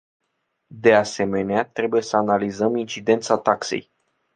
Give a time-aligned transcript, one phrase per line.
[0.71, 3.91] De asemenea, trebuie să analizăm incidența taxei.